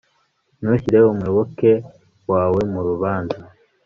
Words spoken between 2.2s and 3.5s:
wawe mu rubanza